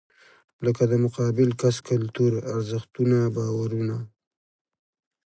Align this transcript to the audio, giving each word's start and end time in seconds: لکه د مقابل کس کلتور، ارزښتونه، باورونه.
لکه 0.65 0.83
د 0.91 0.93
مقابل 1.05 1.49
کس 1.61 1.75
کلتور، 1.89 2.31
ارزښتونه، 2.53 3.17
باورونه. 3.35 3.97